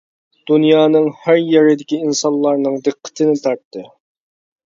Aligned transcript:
دۇنيانىڭ 0.51 1.09
ھەر 1.25 1.37
يېرىدىكى 1.41 1.99
ئىنسانلارنىڭ 2.07 2.79
دىققىتىنى 2.87 3.35
تارتتى. 3.45 3.85